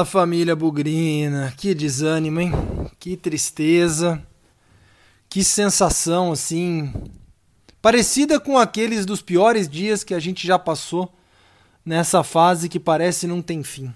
[0.00, 2.52] Fala família Bugrina, que desânimo, hein?
[2.98, 4.22] Que tristeza,
[5.28, 6.92] que sensação assim,
[7.82, 11.12] parecida com aqueles dos piores dias que a gente já passou
[11.84, 13.92] nessa fase que parece não tem fim.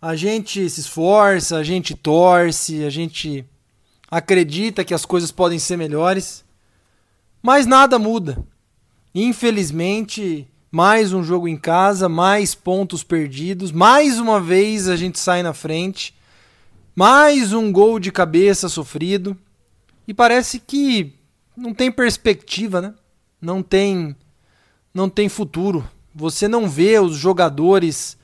[0.00, 3.44] A gente se esforça, a gente torce, a gente
[4.10, 6.42] acredita que as coisas podem ser melhores,
[7.42, 8.42] mas nada muda.
[9.14, 15.40] Infelizmente, mais um jogo em casa, mais pontos perdidos, mais uma vez a gente sai
[15.40, 16.12] na frente,
[16.96, 19.38] mais um gol de cabeça sofrido
[20.08, 21.14] e parece que
[21.56, 22.92] não tem perspectiva, né?
[23.40, 24.16] Não tem
[24.92, 25.88] não tem futuro.
[26.12, 28.18] Você não vê os jogadores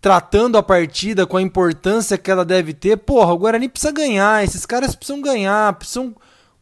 [0.00, 2.98] tratando a partida com a importância que ela deve ter.
[2.98, 6.14] Porra, o Guarani precisa ganhar, esses caras precisam ganhar, precisam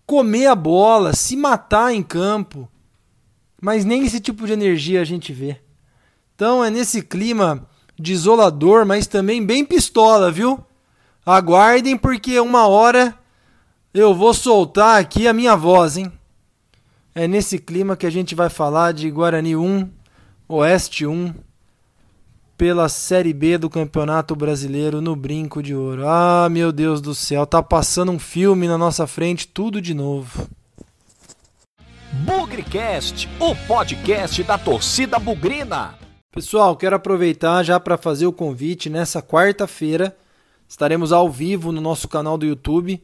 [0.06, 2.66] comer a bola, se matar em campo.
[3.64, 5.56] Mas nem esse tipo de energia a gente vê.
[6.34, 7.66] Então é nesse clima
[7.98, 10.62] desolador, mas também bem pistola, viu?
[11.24, 13.18] Aguardem porque uma hora
[13.94, 16.12] eu vou soltar aqui a minha voz, hein?
[17.14, 19.88] É nesse clima que a gente vai falar de Guarani 1,
[20.46, 21.32] Oeste 1,
[22.58, 26.06] pela Série B do Campeonato Brasileiro no Brinco de Ouro.
[26.06, 30.50] Ah, meu Deus do céu, tá passando um filme na nossa frente, tudo de novo.
[32.22, 35.98] Bugrecast, o podcast da torcida bugrina.
[36.30, 38.88] Pessoal, quero aproveitar já para fazer o convite.
[38.88, 40.16] Nessa quarta-feira
[40.68, 43.02] estaremos ao vivo no nosso canal do YouTube.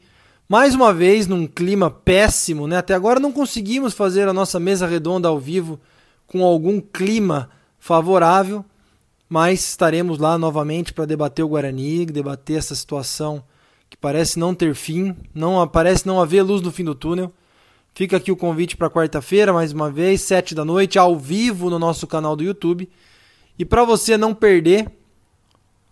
[0.48, 2.76] Mais uma vez num clima péssimo, né?
[2.76, 5.80] Até agora não conseguimos fazer a nossa mesa redonda ao vivo
[6.26, 8.64] com algum clima favorável,
[9.28, 13.42] mas estaremos lá novamente para debater o Guarani, debater essa situação
[13.88, 17.32] que parece não ter fim, não parece não haver luz no fim do túnel.
[17.94, 21.78] Fica aqui o convite para quarta-feira, mais uma vez, sete da noite, ao vivo no
[21.78, 22.88] nosso canal do YouTube.
[23.58, 24.90] E para você não perder,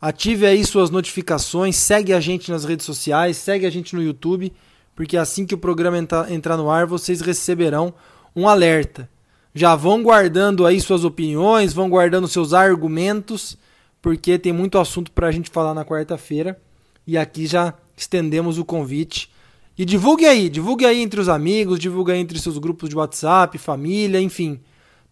[0.01, 4.53] ative aí suas notificações, segue a gente nas redes sociais, segue a gente no YouTube,
[4.95, 5.99] porque assim que o programa
[6.31, 7.93] entrar no ar, vocês receberão
[8.35, 9.09] um alerta.
[9.55, 13.59] Já vão guardando aí suas opiniões, vão guardando seus argumentos,
[14.01, 16.59] porque tem muito assunto para a gente falar na quarta-feira.
[17.07, 19.31] E aqui já estendemos o convite
[19.79, 23.57] e divulgue aí, divulgue aí entre os amigos, divulgue aí entre seus grupos de WhatsApp,
[23.59, 24.61] família, enfim.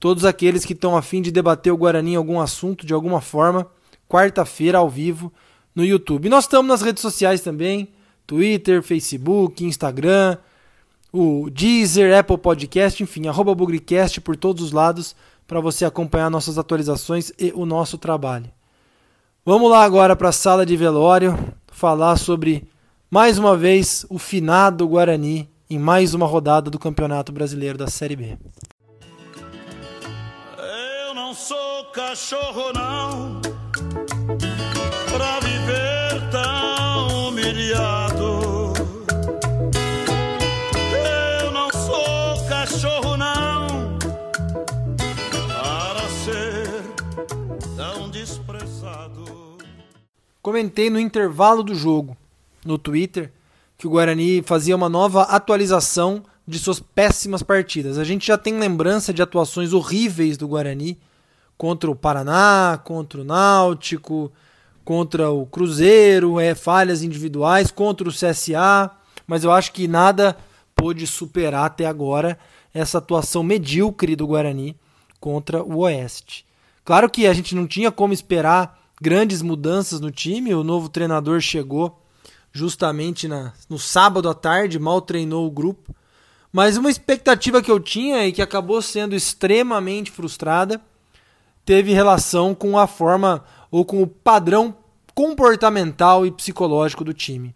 [0.00, 3.68] Todos aqueles que estão afim de debater o Guarani em algum assunto, de alguma forma,
[4.08, 5.32] quarta-feira ao vivo
[5.72, 6.26] no YouTube.
[6.26, 7.88] E nós estamos nas redes sociais também:
[8.26, 10.36] Twitter, Facebook, Instagram,
[11.12, 15.14] o Deezer, Apple Podcast, enfim, arroba Bugricast por todos os lados
[15.46, 18.50] para você acompanhar nossas atualizações e o nosso trabalho.
[19.44, 21.38] Vamos lá agora para a sala de velório
[21.68, 22.66] falar sobre
[23.10, 28.16] mais uma vez o finado Guarani em mais uma rodada do Campeonato Brasileiro da Série
[28.16, 28.36] B.
[31.06, 33.40] Eu não sou cachorro não
[35.12, 38.72] pra viver tão humilhado.
[41.42, 43.98] Eu não sou cachorro não
[45.48, 46.68] para ser
[47.76, 49.58] tão desprezado.
[50.42, 52.16] Comentei no intervalo do jogo
[52.66, 53.32] no Twitter
[53.78, 57.98] que o Guarani fazia uma nova atualização de suas péssimas partidas.
[57.98, 60.98] A gente já tem lembrança de atuações horríveis do Guarani
[61.58, 64.32] contra o Paraná, contra o Náutico,
[64.84, 68.90] contra o Cruzeiro, é, falhas individuais, contra o CSA,
[69.26, 70.36] mas eu acho que nada
[70.74, 72.38] pôde superar até agora
[72.72, 74.76] essa atuação medíocre do Guarani
[75.18, 76.46] contra o Oeste.
[76.84, 81.40] Claro que a gente não tinha como esperar grandes mudanças no time, o novo treinador
[81.40, 82.00] chegou
[82.56, 85.94] justamente na, no sábado à tarde, mal treinou o grupo.
[86.52, 90.80] Mas uma expectativa que eu tinha e que acabou sendo extremamente frustrada
[91.64, 94.74] teve relação com a forma ou com o padrão
[95.14, 97.54] comportamental e psicológico do time.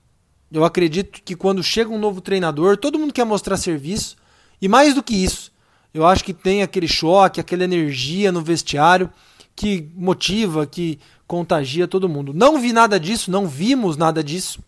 [0.52, 4.16] Eu acredito que quando chega um novo treinador, todo mundo quer mostrar serviço
[4.60, 5.50] e mais do que isso,
[5.94, 9.10] eu acho que tem aquele choque, aquela energia no vestiário
[9.56, 12.34] que motiva, que contagia todo mundo.
[12.34, 14.60] Não vi nada disso, não vimos nada disso.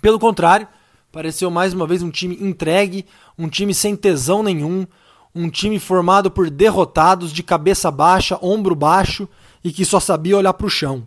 [0.00, 0.68] Pelo contrário,
[1.10, 3.06] pareceu mais uma vez um time entregue,
[3.38, 4.86] um time sem tesão nenhum,
[5.34, 9.28] um time formado por derrotados de cabeça baixa, ombro baixo
[9.62, 11.06] e que só sabia olhar para o chão.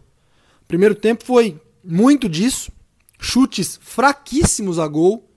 [0.68, 2.71] Primeiro tempo foi muito disso,
[3.19, 5.27] chutes fraquíssimos a gol,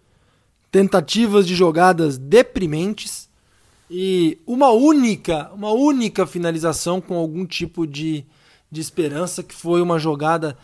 [0.71, 3.31] tentativas de jogadas deprimentes
[3.91, 8.25] e uma única, uma única finalização com algum tipo de,
[8.71, 10.57] de esperança que foi uma jogada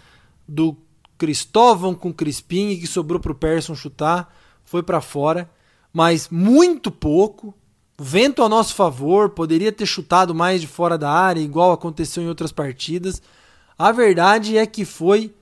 [0.46, 0.76] do
[1.18, 4.32] Cristóvão com Crispim e que sobrou para o Persson chutar,
[4.64, 5.50] foi para fora,
[5.92, 7.52] mas muito pouco.
[8.00, 12.28] Vento a nosso favor, poderia ter chutado mais de fora da área, igual aconteceu em
[12.28, 13.20] outras partidas.
[13.76, 15.34] A verdade é que foi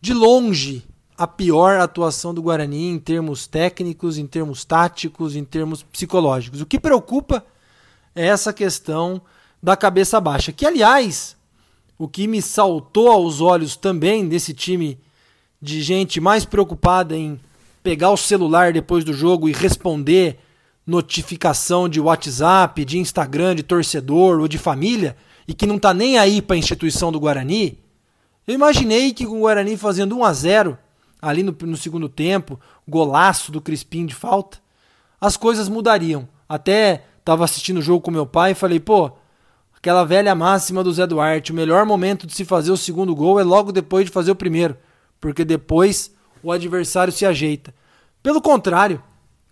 [0.00, 0.84] de longe
[1.16, 6.60] a pior atuação do Guarani em termos técnicos, em termos táticos, em termos psicológicos.
[6.60, 7.44] O que preocupa
[8.14, 9.20] é essa questão
[9.62, 11.36] da cabeça baixa, que aliás,
[11.98, 14.98] o que me saltou aos olhos também desse time
[15.60, 17.40] de gente mais preocupada em
[17.82, 20.38] pegar o celular depois do jogo e responder
[20.86, 25.16] notificação de WhatsApp, de Instagram, de torcedor ou de família
[25.46, 27.78] e que não tá nem aí para a instituição do Guarani.
[28.46, 30.78] Eu imaginei que com o Guarani fazendo 1 a 0
[31.20, 34.58] ali no, no segundo tempo, golaço do Crispim de falta,
[35.18, 36.28] as coisas mudariam.
[36.46, 39.10] Até estava assistindo o jogo com meu pai e falei, pô,
[39.74, 43.40] aquela velha máxima do Zé Duarte, o melhor momento de se fazer o segundo gol
[43.40, 44.76] é logo depois de fazer o primeiro,
[45.24, 46.10] porque depois
[46.42, 47.74] o adversário se ajeita.
[48.22, 49.02] Pelo contrário,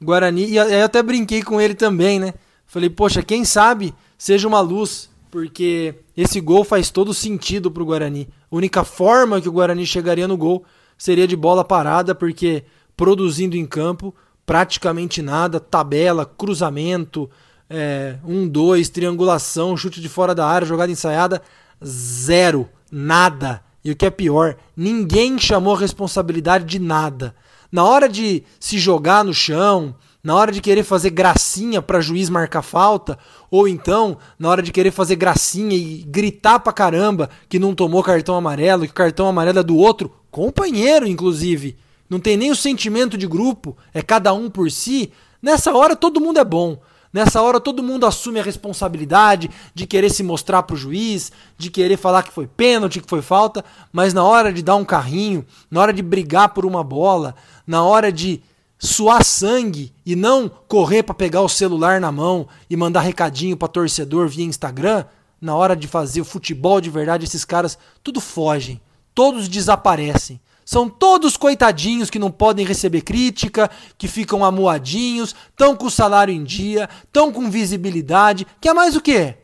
[0.02, 2.34] Guarani, e eu até brinquei com ele também, né?
[2.66, 8.28] Falei, poxa, quem sabe seja uma luz, porque esse gol faz todo sentido pro Guarani.
[8.50, 10.62] A única forma que o Guarani chegaria no gol
[10.98, 12.64] seria de bola parada, porque
[12.94, 14.14] produzindo em campo
[14.44, 17.30] praticamente nada, tabela, cruzamento,
[17.70, 21.40] é, um, dois, triangulação, chute de fora da área, jogada ensaiada,
[21.82, 23.71] zero, nada.
[23.84, 27.34] E o que é pior, ninguém chamou a responsabilidade de nada.
[27.70, 32.30] Na hora de se jogar no chão, na hora de querer fazer gracinha para juiz
[32.30, 33.18] marcar falta,
[33.50, 38.02] ou então na hora de querer fazer gracinha e gritar pra caramba que não tomou
[38.02, 41.76] cartão amarelo, que o cartão amarelo é do outro, companheiro inclusive,
[42.08, 46.20] não tem nem o sentimento de grupo, é cada um por si, nessa hora todo
[46.20, 46.78] mundo é bom.
[47.12, 51.98] Nessa hora todo mundo assume a responsabilidade de querer se mostrar pro juiz, de querer
[51.98, 53.62] falar que foi pênalti, que foi falta,
[53.92, 57.34] mas na hora de dar um carrinho, na hora de brigar por uma bola,
[57.66, 58.42] na hora de
[58.78, 63.68] suar sangue e não correr para pegar o celular na mão e mandar recadinho para
[63.68, 65.04] torcedor via Instagram,
[65.40, 68.80] na hora de fazer o futebol de verdade, esses caras tudo fogem,
[69.14, 70.40] todos desaparecem.
[70.72, 76.42] São todos coitadinhos que não podem receber crítica, que ficam amuadinhos, estão com salário em
[76.42, 78.46] dia, estão com visibilidade.
[78.58, 79.36] Quer mais o quê?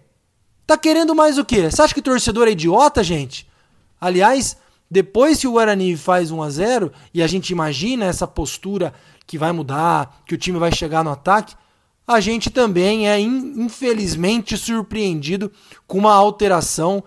[0.66, 1.70] Tá querendo mais o quê?
[1.70, 3.46] Você acha que torcedor é idiota, gente?
[4.00, 4.56] Aliás,
[4.90, 8.94] depois que o Guarani faz 1 a 0 e a gente imagina essa postura
[9.26, 11.54] que vai mudar, que o time vai chegar no ataque,
[12.06, 15.52] a gente também é infelizmente surpreendido
[15.86, 17.04] com uma alteração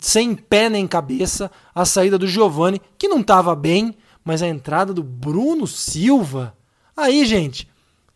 [0.00, 3.94] sem pé nem cabeça, a saída do Giovani, que não estava bem,
[4.24, 6.54] mas a entrada do Bruno Silva.
[6.96, 7.68] Aí, gente,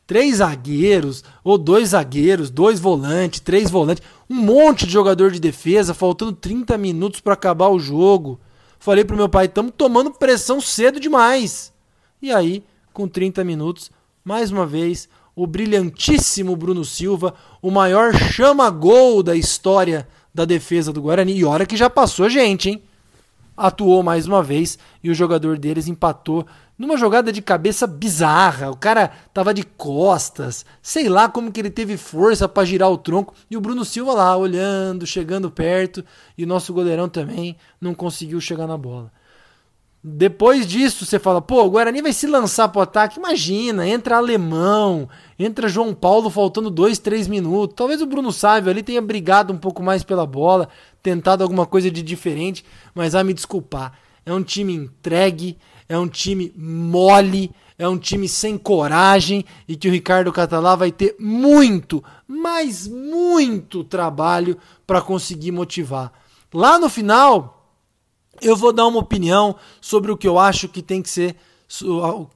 [0.06, 5.94] três zagueiros, ou dois zagueiros, dois volantes, três volantes, um monte de jogador de defesa,
[5.94, 8.41] faltando 30 minutos para acabar o jogo.
[8.79, 11.73] Falei pro meu pai, estamos tomando pressão cedo demais.
[12.20, 13.91] E aí, com 30 minutos,
[14.25, 21.02] mais uma vez, o brilhantíssimo Bruno Silva, o maior chama-gol da história da defesa do
[21.02, 21.34] Guarani.
[21.37, 22.82] E hora que já passou gente, hein?
[23.56, 26.46] Atuou mais uma vez e o jogador deles empatou
[26.79, 28.70] numa jogada de cabeça bizarra.
[28.70, 32.99] O cara tava de costas, sei lá como que ele teve força para girar o
[32.99, 33.34] tronco.
[33.50, 36.05] E o Bruno Silva lá olhando, chegando perto.
[36.37, 39.12] E o nosso goleirão também não conseguiu chegar na bola.
[40.05, 43.21] Depois disso, você fala, pô, o Guarani vai se lançar pro ataque.
[43.21, 47.77] Imagina, entra alemão, entra João Paulo faltando dois, três minutos.
[47.77, 50.69] Talvez o Bruno Sávio ali tenha brigado um pouco mais pela bola,
[51.01, 53.93] tentado alguma coisa de diferente, mas a me desculpar.
[54.27, 55.56] É um time entregue,
[55.89, 60.91] é um time mole, é um time sem coragem e que o Ricardo Catalá vai
[60.91, 66.13] ter muito, mas muito trabalho para conseguir motivar.
[66.53, 67.62] Lá no final,
[68.43, 71.37] eu vou dar uma opinião sobre o que eu acho que tem que ser,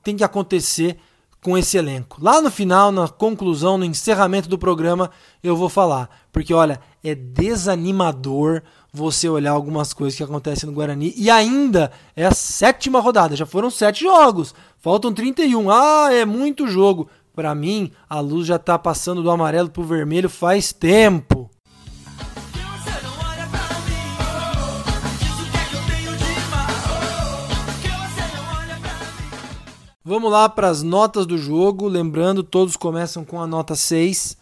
[0.02, 0.98] tem que acontecer
[1.42, 2.18] com esse elenco.
[2.20, 5.10] Lá no final, na conclusão, no encerramento do programa,
[5.42, 11.12] eu vou falar, porque olha, é desanimador você olhar algumas coisas que acontecem no Guarani
[11.16, 15.70] e ainda é a sétima rodada, já foram sete jogos, faltam 31.
[15.70, 17.08] Ah, é muito jogo.
[17.34, 21.50] Para mim, a luz já está passando do amarelo pro vermelho faz tempo.
[30.08, 31.88] Vamos lá para as notas do jogo.
[31.88, 34.36] Lembrando, todos começam com a nota 6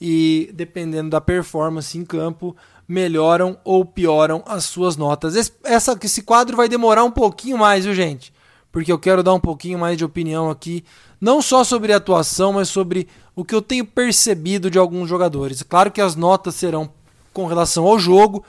[0.00, 2.56] e, dependendo da performance em campo,
[2.88, 5.36] melhoram ou pioram as suas notas.
[5.36, 8.32] Esse, essa, esse quadro vai demorar um pouquinho mais, viu, gente?
[8.72, 10.82] Porque eu quero dar um pouquinho mais de opinião aqui,
[11.20, 15.62] não só sobre a atuação, mas sobre o que eu tenho percebido de alguns jogadores.
[15.62, 16.88] Claro que as notas serão
[17.30, 18.42] com relação ao jogo,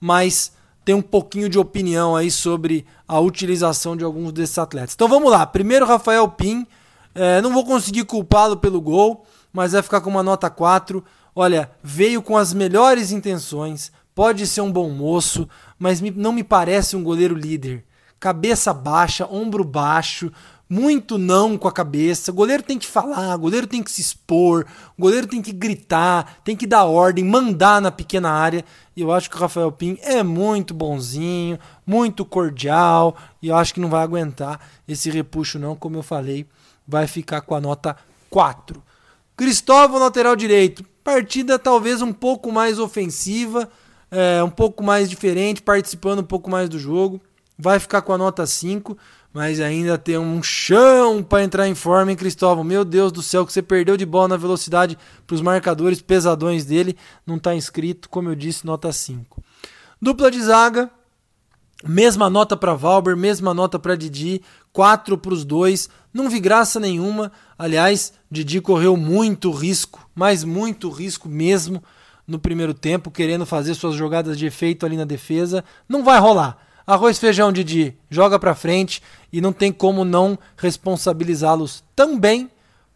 [0.00, 0.52] mas
[0.84, 4.94] tem um pouquinho de opinião aí sobre a utilização de alguns desses atletas.
[4.94, 5.46] Então vamos lá.
[5.46, 6.66] Primeiro, Rafael Pim.
[7.14, 11.02] É, não vou conseguir culpá-lo pelo gol, mas vai ficar com uma nota 4.
[11.34, 15.48] Olha, veio com as melhores intenções, pode ser um bom moço,
[15.78, 17.84] mas me, não me parece um goleiro líder.
[18.18, 20.32] Cabeça baixa, ombro baixo,
[20.68, 22.30] muito não com a cabeça.
[22.30, 24.66] O goleiro tem que falar, o goleiro tem que se expor,
[24.96, 28.64] o goleiro tem que gritar, tem que dar ordem, mandar na pequena área.
[28.96, 33.74] E eu acho que o Rafael Pim é muito bonzinho, muito cordial, e eu acho
[33.74, 36.46] que não vai aguentar esse repuxo não, como eu falei,
[36.86, 37.96] vai ficar com a nota
[38.30, 38.82] 4.
[39.36, 40.84] Cristóvão, lateral direito.
[41.02, 43.68] Partida talvez um pouco mais ofensiva,
[44.10, 47.20] é, um pouco mais diferente, participando um pouco mais do jogo.
[47.58, 48.96] Vai ficar com a nota 5,
[49.34, 52.62] mas ainda tem um chão para entrar em forma, hein, Cristóvão?
[52.62, 56.64] Meu Deus do céu, que você perdeu de bola na velocidade para os marcadores pesadões
[56.64, 56.96] dele.
[57.26, 59.42] Não está inscrito, como eu disse, nota 5.
[60.00, 60.88] Dupla de zaga,
[61.84, 64.40] mesma nota para Valber, mesma nota para Didi,
[64.72, 65.90] 4 para os dois.
[66.12, 67.32] Não vi graça nenhuma.
[67.58, 71.82] Aliás, Didi correu muito risco, mas muito risco mesmo
[72.24, 75.64] no primeiro tempo, querendo fazer suas jogadas de efeito ali na defesa.
[75.88, 76.56] Não vai rolar.
[76.86, 82.50] Arroz, feijão, Didi, joga para frente e não tem como não responsabilizá-los também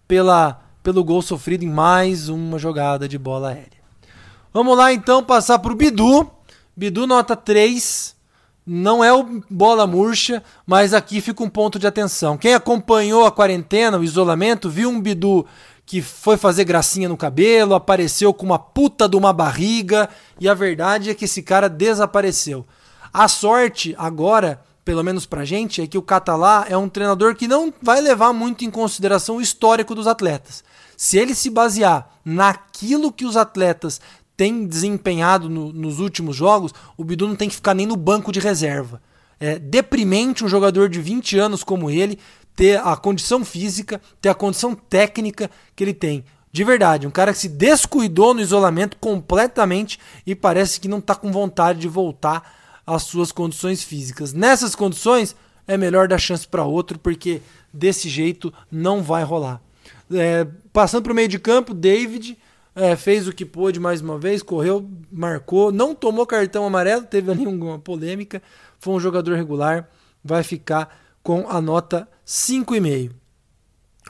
[0.06, 3.78] pela, pelo gol sofrido em mais uma jogada de bola aérea.
[4.52, 6.30] Vamos lá então passar para o Bidu.
[6.76, 8.14] Bidu nota 3.
[8.66, 12.36] Não é o bola murcha, mas aqui fica um ponto de atenção.
[12.36, 15.46] Quem acompanhou a quarentena, o isolamento, viu um Bidu
[15.86, 20.52] que foi fazer gracinha no cabelo, apareceu com uma puta de uma barriga, e a
[20.52, 22.66] verdade é que esse cara desapareceu.
[23.12, 27.48] A sorte agora, pelo menos pra gente, é que o Catalá é um treinador que
[27.48, 30.64] não vai levar muito em consideração o histórico dos atletas.
[30.96, 34.00] Se ele se basear naquilo que os atletas
[34.36, 38.30] têm desempenhado no, nos últimos jogos, o Bidu não tem que ficar nem no banco
[38.30, 39.00] de reserva.
[39.40, 42.18] É deprimente um jogador de 20 anos como ele
[42.54, 46.24] ter a condição física, ter a condição técnica que ele tem.
[46.50, 51.14] De verdade, um cara que se descuidou no isolamento completamente e parece que não está
[51.14, 52.57] com vontade de voltar
[52.94, 54.32] as suas condições físicas.
[54.32, 59.60] Nessas condições, é melhor dar chance para outro, porque desse jeito não vai rolar.
[60.10, 62.38] É, passando para o meio de campo, David
[62.74, 67.30] é, fez o que pôde mais uma vez, correu, marcou, não tomou cartão amarelo, teve
[67.30, 68.42] ali uma polêmica,
[68.80, 69.86] foi um jogador regular,
[70.24, 73.10] vai ficar com a nota 5,5.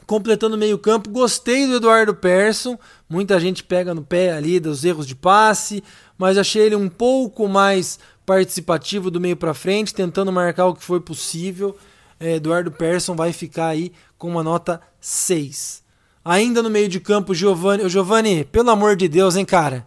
[0.06, 4.84] Completando o meio campo, gostei do Eduardo Persson, muita gente pega no pé ali dos
[4.84, 5.82] erros de passe,
[6.16, 10.84] mas achei ele um pouco mais participativo do meio para frente, tentando marcar o que
[10.84, 11.74] foi possível.
[12.20, 15.82] É, Eduardo Persson vai ficar aí com uma nota 6.
[16.22, 17.88] Ainda no meio de campo, Giovanni.
[17.88, 19.86] Giovanni, pelo amor de Deus, hein, cara?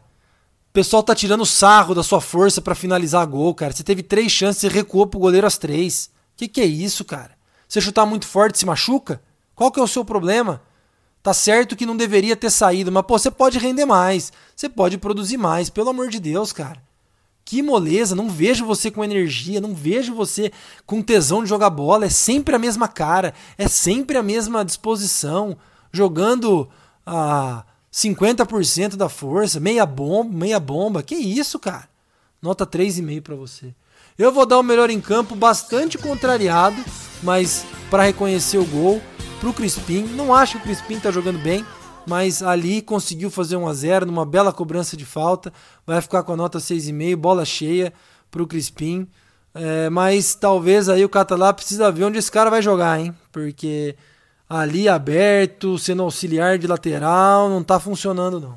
[0.72, 3.74] O pessoal tá tirando sarro da sua força para finalizar gol, cara.
[3.74, 6.10] Você teve três chances e recuou pro goleiro as três.
[6.36, 7.38] Que que é isso, cara?
[7.68, 9.22] Você chutar muito forte se machuca?
[9.54, 10.64] Qual que é o seu problema?
[11.22, 14.34] Tá certo que não deveria ter saído, mas pô, você pode render mais.
[14.56, 16.82] Você pode produzir mais, pelo amor de Deus, cara.
[17.44, 20.52] Que moleza, não vejo você com energia, não vejo você
[20.86, 25.58] com tesão de jogar bola, é sempre a mesma cara, é sempre a mesma disposição,
[25.92, 26.70] jogando
[27.06, 31.04] a 50% da força, meia bomba, meia bomba.
[31.04, 31.90] Que isso, cara?
[32.42, 33.74] Nota 3,5 para você.
[34.18, 36.84] Eu vou dar o melhor em campo, bastante contrariado,
[37.24, 39.02] mas para reconhecer o gol
[39.40, 40.04] pro Crispim.
[40.04, 41.66] Não acho que o Crispim tá jogando bem,
[42.06, 45.52] mas ali conseguiu fazer 1 a 0 numa bela cobrança de falta.
[45.86, 47.94] Vai ficar com a nota 6,5, bola cheia
[48.30, 49.08] para o Crispim.
[49.54, 53.14] É, mas talvez aí o Catalá precisa ver onde esse cara vai jogar, hein?
[53.32, 53.96] Porque
[54.50, 58.56] ali aberto, sendo auxiliar de lateral, não tá funcionando não.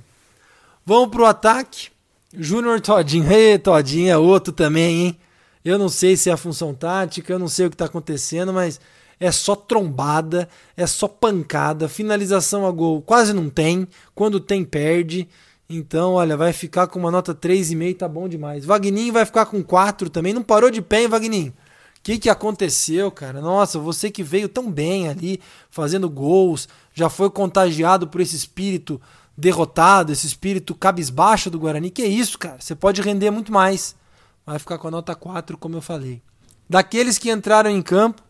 [0.86, 1.88] Vamos pro ataque.
[2.36, 3.30] Júnior Todinho.
[3.32, 5.18] Ei, Todinho é outro também, hein?
[5.64, 8.52] Eu não sei se é a função tática, eu não sei o que tá acontecendo,
[8.52, 8.80] mas
[9.18, 15.28] é só trombada, é só pancada, finalização a gol quase não tem, quando tem perde.
[15.68, 18.64] Então, olha, vai ficar com uma nota 3,5, tá bom demais.
[18.64, 21.50] Vagninho vai ficar com 4 também, não parou de pé, hein, Vagninho?
[21.50, 23.40] O que, que aconteceu, cara?
[23.40, 25.40] Nossa, você que veio tão bem ali,
[25.70, 29.00] fazendo gols, já foi contagiado por esse espírito
[29.36, 31.90] derrotado, esse espírito cabisbaixo do Guarani.
[31.90, 32.58] Que isso, cara?
[32.60, 33.96] Você pode render muito mais.
[34.44, 36.20] Vai ficar com a nota 4, como eu falei.
[36.68, 38.22] Daqueles que entraram em campo,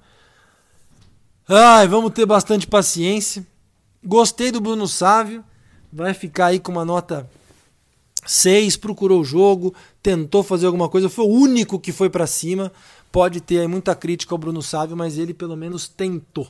[1.47, 3.47] Ai, vamos ter bastante paciência.
[4.03, 5.45] Gostei do Bruno Sávio.
[5.93, 7.29] Vai ficar aí com uma nota
[8.25, 8.79] 6.
[8.79, 11.11] Procurou o jogo, tentou fazer alguma coisa.
[11.11, 12.73] Foi o único que foi para cima.
[13.13, 16.49] Pode ter aí muita crítica ao Bruno Sávio, mas ele pelo menos tentou.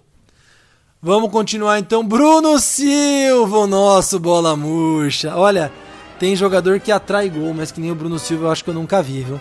[1.02, 2.06] Vamos continuar então.
[2.06, 5.36] Bruno Silva, o nosso bola murcha.
[5.36, 5.72] Olha,
[6.20, 8.74] tem jogador que atrai gol, mas que nem o Bruno Silva eu acho que eu
[8.74, 9.40] nunca vi, viu?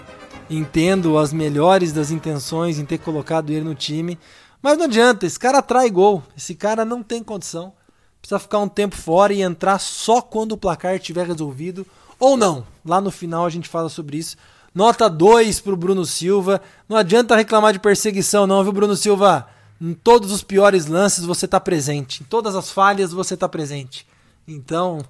[0.50, 4.18] Entendo as melhores das intenções em ter colocado ele no time,
[4.64, 6.24] mas não adianta, esse cara atrai gol.
[6.38, 7.74] Esse cara não tem condição.
[8.22, 11.86] Precisa ficar um tempo fora e entrar só quando o placar estiver resolvido
[12.18, 12.66] Ou não.
[12.86, 14.38] Lá no final a gente fala sobre isso.
[14.74, 16.62] Nota 2 pro Bruno Silva.
[16.88, 19.50] Não adianta reclamar de perseguição, não, viu, Bruno Silva?
[19.82, 22.24] Em todos os piores lances você tá presente.
[22.24, 24.08] Em todas as falhas você tá presente.
[24.48, 25.04] Então,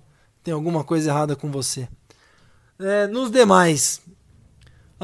[0.44, 1.88] tem alguma coisa errada com você.
[2.80, 4.02] É, nos demais,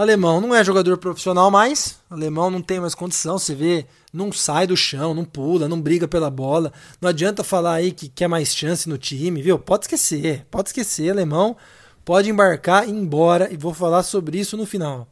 [0.01, 1.99] Alemão não é jogador profissional mais.
[2.09, 3.37] Alemão não tem mais condição.
[3.37, 6.71] Você vê, não sai do chão, não pula, não briga pela bola.
[7.01, 9.59] Não adianta falar aí que quer mais chance no time, viu?
[9.59, 11.09] Pode esquecer, pode esquecer.
[11.09, 11.57] Alemão
[12.05, 13.51] pode embarcar e ir embora.
[13.51, 15.05] E vou falar sobre isso no final.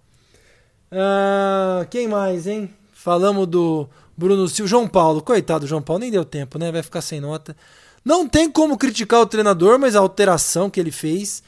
[0.90, 2.74] Ah, quem mais, hein?
[2.94, 4.70] Falamos do Bruno Silva.
[4.70, 5.22] João Paulo.
[5.22, 6.72] Coitado, João Paulo nem deu tempo, né?
[6.72, 7.58] Vai ficar sem nota.
[8.06, 11.44] Não tem como criticar o treinador, mas a alteração que ele fez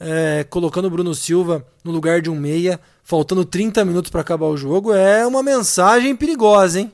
[0.00, 4.46] é, colocando o Bruno Silva no lugar de um meia, faltando 30 minutos para acabar
[4.46, 6.92] o jogo, é uma mensagem perigosa, hein?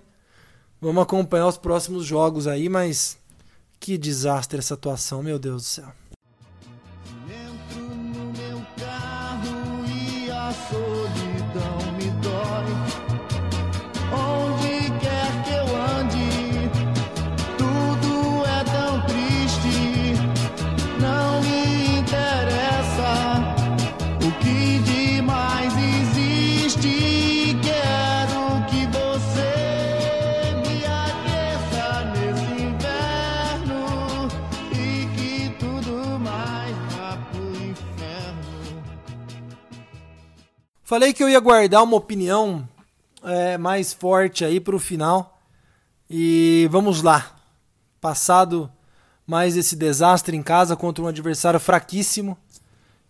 [0.81, 3.17] Vamos acompanhar os próximos jogos aí, mas
[3.81, 6.04] que desastre essa atuação, meu Deus do céu.
[40.95, 42.69] Falei que eu ia guardar uma opinião
[43.25, 45.41] é, mais forte aí pro final.
[46.09, 47.35] E vamos lá.
[48.01, 48.71] Passado
[49.27, 52.39] mais esse desastre em casa contra um adversário fraquíssimo,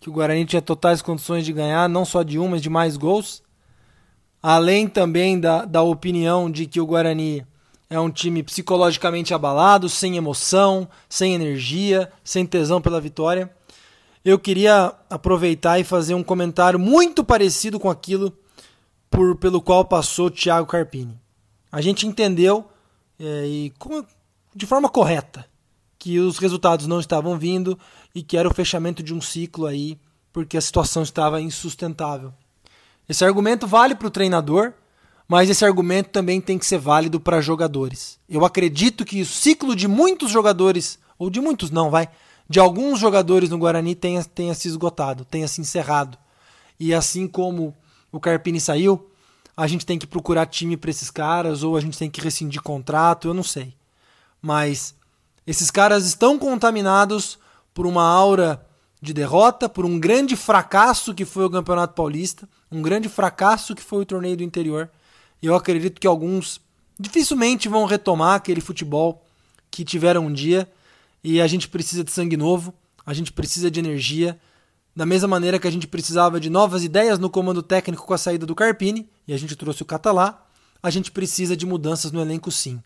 [0.00, 2.97] que o Guarani tinha totais condições de ganhar, não só de um, mas de mais
[2.97, 3.43] gols.
[4.43, 7.47] Além também da, da opinião de que o Guarani
[7.91, 13.54] é um time psicologicamente abalado, sem emoção, sem energia, sem tesão pela vitória.
[14.25, 18.32] Eu queria aproveitar e fazer um comentário muito parecido com aquilo
[19.10, 21.19] por, pelo qual passou Thiago Carpini.
[21.71, 22.65] A gente entendeu
[23.21, 24.04] é, e com-
[24.54, 25.45] de forma correta
[25.99, 27.78] que os resultados não estavam vindo
[28.15, 29.99] e que era o fechamento de um ciclo aí,
[30.32, 32.32] porque a situação estava insustentável.
[33.08, 34.73] Esse argumento vale para o treinador,
[35.28, 38.19] mas esse argumento também tem que ser válido para jogadores.
[38.28, 42.08] Eu acredito que o ciclo de muitos jogadores, ou de muitos não, vai,
[42.49, 46.19] de alguns jogadores no Guarani tenha, tenha se esgotado, tenha se encerrado.
[46.78, 47.75] E assim como
[48.13, 49.11] o Carpini saiu,
[49.57, 52.63] a gente tem que procurar time para esses caras, ou a gente tem que rescindir
[52.63, 53.75] contrato, eu não sei.
[54.43, 54.95] Mas
[55.47, 57.39] esses caras estão contaminados
[57.73, 58.65] por uma aura
[59.00, 63.83] de derrota, por um grande fracasso que foi o Campeonato Paulista, um grande fracasso que
[63.83, 64.91] foi o torneio do interior.
[65.43, 66.61] E eu acredito que alguns
[66.99, 69.25] dificilmente vão retomar aquele futebol
[69.71, 70.69] que tiveram um dia.
[71.25, 72.75] E a gente precisa de sangue novo,
[73.06, 74.39] a gente precisa de energia.
[74.95, 78.19] Da mesma maneira que a gente precisava de novas ideias no comando técnico com a
[78.19, 80.47] saída do Carpini, e a gente trouxe o Catalá,
[80.82, 82.80] a gente precisa de mudanças no elenco sim.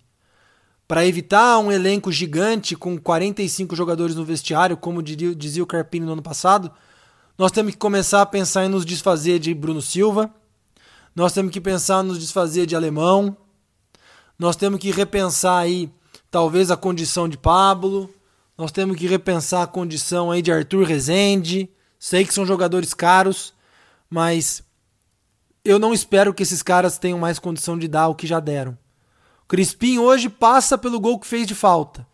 [0.87, 6.13] Para evitar um elenco gigante com 45 jogadores no vestiário, como dizia o Carpini no
[6.13, 6.71] ano passado,
[7.37, 10.33] nós temos que começar a pensar em nos desfazer de Bruno Silva,
[11.15, 13.37] nós temos que pensar em nos desfazer de Alemão,
[14.39, 15.91] nós temos que repensar aí
[16.31, 18.09] talvez a condição de Pablo,
[18.59, 21.71] nós temos que repensar a condição aí de Arthur Rezende.
[21.97, 23.55] Sei que são jogadores caros,
[24.11, 24.65] mas
[25.65, 28.77] eu não espero que esses caras tenham mais condição de dar o que já deram.
[29.45, 32.07] O Crispim hoje passa pelo gol que fez de falta,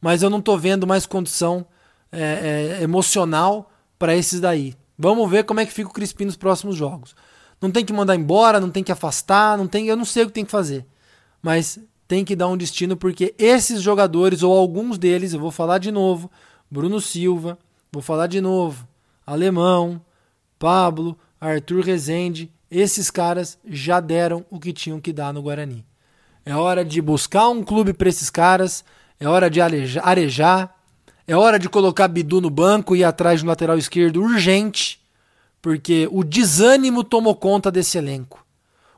[0.00, 1.66] mas eu não tô vendo mais condição
[2.12, 4.76] é, é, emocional para esses daí.
[4.96, 7.16] Vamos ver como é que fica o Crispim nos próximos jogos.
[7.60, 10.26] Não tem que mandar embora, não tem que afastar, não tem, eu não sei o
[10.26, 10.86] que tem que fazer,
[11.42, 11.78] mas
[12.10, 15.92] tem que dar um destino porque esses jogadores ou alguns deles, eu vou falar de
[15.92, 16.28] novo,
[16.68, 17.56] Bruno Silva,
[17.92, 18.84] vou falar de novo,
[19.24, 20.04] Alemão,
[20.58, 25.86] Pablo, Arthur Rezende, esses caras já deram o que tinham que dar no Guarani.
[26.44, 28.84] É hora de buscar um clube para esses caras,
[29.20, 30.76] é hora de arejar,
[31.28, 35.00] é hora de colocar Bidu no banco e ir atrás do lateral esquerdo urgente,
[35.62, 38.44] porque o desânimo tomou conta desse elenco.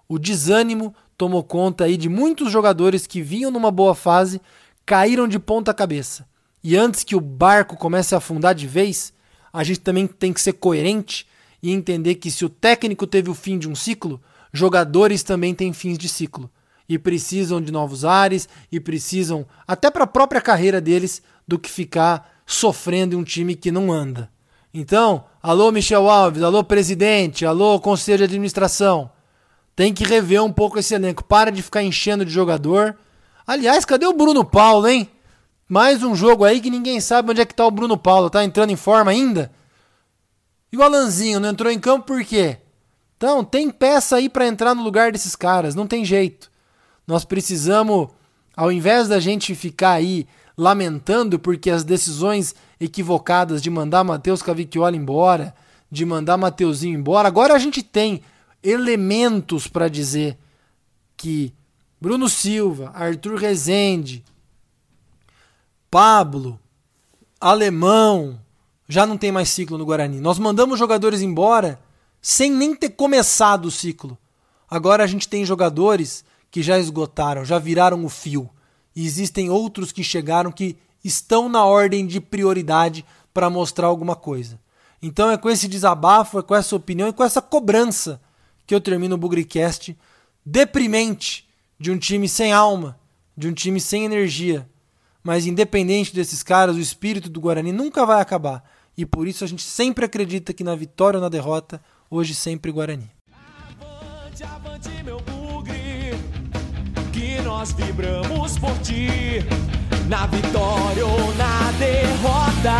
[0.08, 4.40] O desânimo tomou conta aí de muitos jogadores que vinham numa boa fase,
[4.84, 6.26] caíram de ponta cabeça.
[6.64, 9.12] E antes que o barco comece a afundar de vez,
[9.52, 11.24] a gente também tem que ser coerente
[11.62, 14.20] e entender que se o técnico teve o fim de um ciclo,
[14.52, 16.50] jogadores também têm fins de ciclo
[16.88, 21.70] e precisam de novos ares e precisam até para a própria carreira deles do que
[21.70, 24.28] ficar sofrendo em um time que não anda.
[24.74, 29.08] Então, alô Michel Alves, alô presidente, alô conselho de administração,
[29.74, 31.24] tem que rever um pouco esse elenco.
[31.24, 32.96] Para de ficar enchendo de jogador.
[33.46, 35.08] Aliás, cadê o Bruno Paulo, hein?
[35.68, 38.28] Mais um jogo aí que ninguém sabe onde é que tá o Bruno Paulo.
[38.28, 39.50] Tá entrando em forma ainda?
[40.70, 42.58] E o Alanzinho não entrou em campo por quê?
[43.16, 46.50] Então, tem peça aí para entrar no lugar desses caras, não tem jeito.
[47.06, 48.08] Nós precisamos,
[48.56, 54.96] ao invés da gente ficar aí lamentando porque as decisões equivocadas de mandar Matheus Cavicchioli
[54.96, 55.54] embora,
[55.90, 58.22] de mandar Mateuzinho embora, agora a gente tem
[58.62, 60.38] elementos para dizer
[61.16, 61.52] que
[62.00, 64.24] Bruno Silva, Arthur Rezende,
[65.90, 66.58] Pablo,
[67.40, 68.40] Alemão,
[68.88, 70.20] já não tem mais ciclo no Guarani.
[70.20, 71.80] Nós mandamos jogadores embora
[72.20, 74.16] sem nem ter começado o ciclo.
[74.70, 78.48] Agora a gente tem jogadores que já esgotaram, já viraram o fio.
[78.94, 84.60] E existem outros que chegaram que estão na ordem de prioridade para mostrar alguma coisa.
[85.00, 88.20] Então é com esse desabafo, é com essa opinião e com essa cobrança
[88.72, 89.94] que eu termino o Bugricast
[90.42, 91.46] deprimente
[91.78, 92.98] de um time sem alma,
[93.36, 94.66] de um time sem energia.
[95.22, 98.64] Mas independente desses caras, o espírito do Guarani nunca vai acabar.
[98.96, 102.72] E por isso a gente sempre acredita que na vitória ou na derrota, hoje sempre
[102.72, 103.10] Guarani.
[103.78, 106.14] Avante, avante, meu bugre,
[107.12, 109.44] que nós vibramos por ti.
[110.08, 112.72] Na vitória ou na derrota,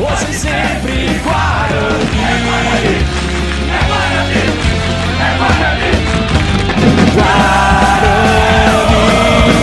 [0.00, 2.08] hoje sempre Guarani.
[2.16, 2.96] É Guarani,
[3.68, 4.69] é Guarani,
[5.20, 5.74] Right of
[9.54, 9.59] me.